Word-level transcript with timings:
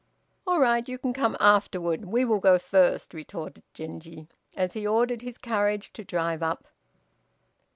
"All 0.47 0.59
right, 0.59 0.89
you 0.89 0.97
can 0.97 1.13
come 1.13 1.37
afterward; 1.39 2.05
we 2.05 2.25
will 2.25 2.39
go 2.39 2.57
first," 2.57 3.13
retorted 3.13 3.61
Genji, 3.75 4.27
as 4.57 4.73
he 4.73 4.87
ordered 4.87 5.21
his 5.21 5.37
carriage 5.37 5.93
to 5.93 6.03
drive 6.03 6.41
up. 6.41 6.65